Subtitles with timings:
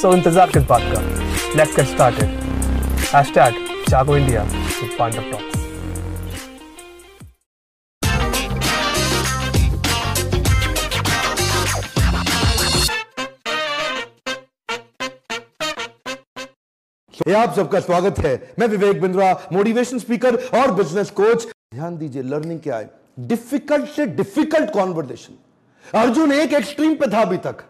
[0.00, 1.00] so इंतज़ार किस बात का?
[1.56, 2.28] Let's get started
[3.12, 3.54] hashtag
[3.88, 5.56] Jago India with Pandav talks
[17.14, 22.22] ये आप सबका स्वागत है। मैं विवेक बिंद्रा मोटिवेशन स्पीकर और बिज़नेस कोच ध्यान दीजिए
[22.24, 22.90] लर्निंग क्या है?
[23.18, 27.64] डिफ़िकल्ट से डिफ़िकल्ट कॉन्वर्सेशन अर्जुन एक एक्सट्रीम पे था अभी तक।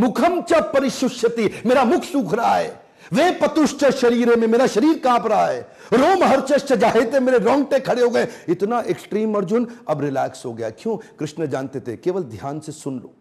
[0.00, 2.82] मुखम च परिशुष्यति, मेरा मुख सूख रहा है।
[3.12, 5.60] वे पतुष्ट शरीर में मेरा शरीर काँप रहा है।
[5.92, 10.70] रोम हर्चश्च जाहेते मेरे रोंगटे खड़े हो गए। इतना एक्सट्रीम अर्जुन, अब रिलैक्स हो गया।
[10.70, 10.96] क्यों?
[10.96, 13.14] कृष्ण जानते थे, केवल ध्यान से सुन लो।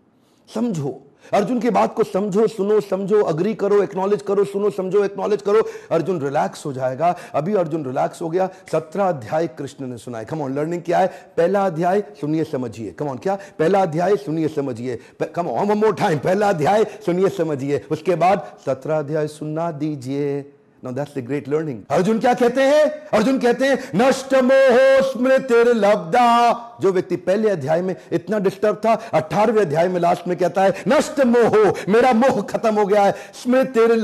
[0.56, 5.42] समझो अर्जुन की बात को समझो, सुनो, समझो अग्री करो एक्नॉलेज करो, सुनो, समझो एक्नॉलेज
[5.42, 10.26] करो। अर्जुन रिलैक्स हो जाएगा। अभी अर्जुन रिलैक्स हो गया। सत्रह अध्याय कृष्ण ने सुनाए।
[10.26, 11.08] कम ऑन लर्निंग क्या है?
[11.38, 13.38] पहला अध्याय सुनिए, समझिए। कमॉन क्या?
[13.60, 15.00] पहला अध्याय सुनिए, समझिए।
[15.36, 20.54] कम ऑन मोर टाइम पहला अध्याय सुनिए, समझिए। उसके बाद सत्रह अध्याय सुनना दीजिए।
[20.86, 21.78] Now, that's the great learning.
[21.90, 22.84] Arjun क्या कहते हैं?
[22.90, 28.94] अर्जुन कहते हैं, नष्ट मोह स्मृतिर लब्धा। जो व्यक्ति पहले अध्याय में इतना डिस्टर्ब था,
[29.14, 33.12] अठारहवें अध्याय में लास्ट में कहता है, नष्ट मोह, मेरा मोह खत्म हो गया है।
[33.44, 33.96] स्मृतिर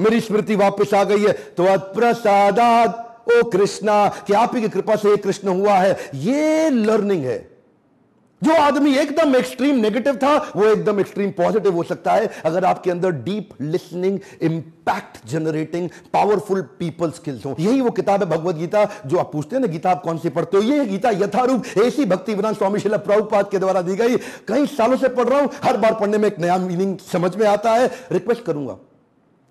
[0.00, 4.96] मेरी स्मृति वापस आ गई है। तो प्रसादात, ओ कृष्णा, कि आप ही की कृपा
[4.96, 7.59] से कृष्ण हुआ है। ये लर्निंग है।
[8.42, 12.90] जो आदमी एकदम एक्सट्रीम नेगेटिव था, वो एकदम एक्सट्रीम पॉजिटिव हो सकता है। अगर आपके
[12.90, 18.84] अंदर deep listening impact generating powerful people skills हो। यही वो किताब है भगवत गीता,
[19.06, 20.62] जो आप पूछते हैं ना, गीता आप कौन सी पढ़ते हो?
[20.62, 24.16] ये गीता यथारूप, ऐसी भक्ति विधान स्वामी शिला प्रभुपाद के द्वारा दी गई।
[24.48, 27.46] कई सालों से पढ़ रहा हूँ, हर बार पढ़ने में एक नया मीनिंग समझ में
[27.48, 28.76] आता है। रिक्वेस्ट करूँगा,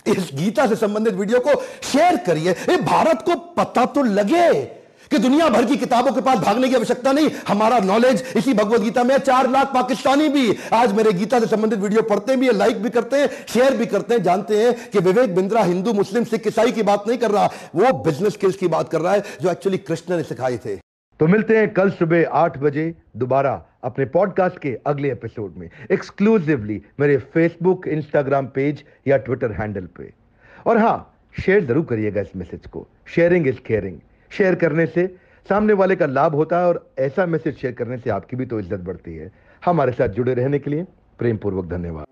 [0.06, 4.79] इस गीता से संबंधित वीडियो को शेयर करिए। भारत को पता तो लगे।
[5.12, 8.82] कि दुनिया भर की किताबों के पास भागने की आवश्यकता नहीं, हमारा नॉलेज इसी भगवत
[8.82, 12.82] गीता में चार लाख पाकिस्तानी भी आज मेरे गीता से संबंधित वीडियो पढ़ते भी लाइक
[12.84, 16.48] भी करते हैं शेयर भी करते हैं, जानते हैं कि विवेक बिंद्रा हिंदू, मुस्लिम, सिख,
[16.48, 19.52] ईसाई की बात नहीं कर रहा, वो बिज़नेस स्किल्स की बात कर रहा है, जो
[19.52, 20.76] एक्चुअली कृष्ण ने सिखाए थे।
[21.20, 23.54] तो मिलते हैं कल सुबह आठ बजे दोबारा
[23.84, 30.12] अपने पॉडकास्ट के अगले एपिसोड में एक्सक्लूसिवली मेरे फेसबुक इंस्टाग्राम पेज या ट्विटर हैंडल पे।
[30.66, 30.98] और हाँ
[31.36, 33.98] शेयर ज़रूर करिएगा इस मैसेज को शेयरिंग इज़ केयरिंग
[34.32, 35.08] शेयर करने से
[35.46, 38.60] सामने वाले का लाभ होता है और ऐसा मैसेज शेयर करने से आपकी भी तो
[38.60, 39.32] इज़्ज़त बढ़ती है।
[39.64, 40.84] हमारे साथ जुड़े रहने के लिए
[41.20, 42.06] प्रेम पूर्वक धन्यवाद।